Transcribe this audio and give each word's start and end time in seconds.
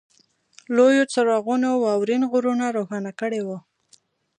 لویو 0.75 1.03
څراغونو 1.13 1.69
واورین 1.83 2.23
غرونه 2.31 2.65
روښانه 2.77 3.11
کړي 3.19 3.41
وو 3.47 3.57